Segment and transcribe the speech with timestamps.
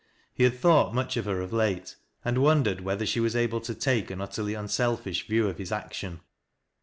[0.33, 1.95] He had thought much of her of late,
[2.25, 6.21] and wondered whether she was able to take an utterly unselfish view of his action.